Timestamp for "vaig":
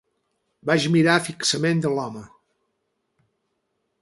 0.69-0.87